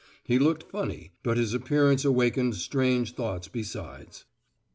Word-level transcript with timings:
He 0.23 0.39
looked 0.39 0.63
funny, 0.71 1.11
but 1.21 1.37
his 1.37 1.53
appearance 1.53 2.03
awakened 2.03 2.55
strange 2.55 3.13
thoughts 3.13 3.47
besides. 3.47 4.25